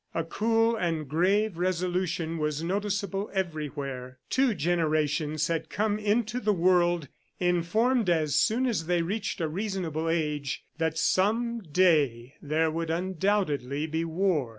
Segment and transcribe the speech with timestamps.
[0.15, 4.17] A cool and grave resolution was noticeable everywhere.
[4.31, 7.07] Two generations had come into the world,
[7.39, 13.85] informed as soon as they reached a reasonable age, that some day there would undoubtedly
[13.85, 14.49] be war.